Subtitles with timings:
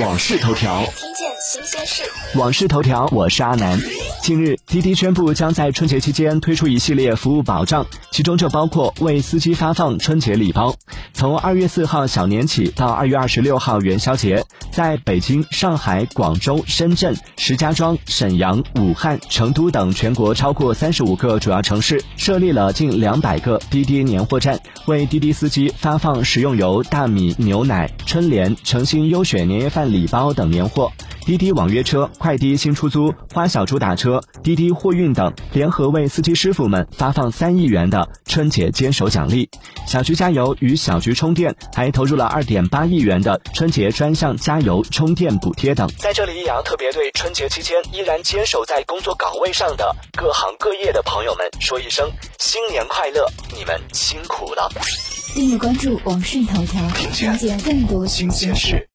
[0.00, 2.02] 往事头条，听见新鲜事。
[2.34, 3.78] 往事头条，我是阿南。
[4.22, 10.72] 近日，滴滴宣布将在春节期间推出一系列服务保障，其中就包括为司机发放春节礼包。
[11.12, 30.92] 从二月四号小年起到二月二十六号元宵节，在北京、上海、广州、深圳、石家庄、沈阳、武汉、成都等全国超过三十五个主要城市设立了近两百个滴滴年货站，为滴滴司机发放食用油、大米、牛奶、春联、诚心优选年夜饭礼包等年货。
[31.24, 39.48] 滴滴网约车、快滴新出租、花小猪打车、滴滴货运等联合为司机师傅们发放三亿元的春节坚守奖励。
[39.86, 45.88] 小区加油与小区充电还投入了二点八亿元的春节专项加油充电补贴等。
[45.96, 54.68] 在这里，易阳特别对春节期间依然坚守在工作岗位上的各行各业的朋友们说一声新年快乐，你们辛苦了。
[55.34, 58.88] 订阅关注网讯头条，了解更多新鲜事。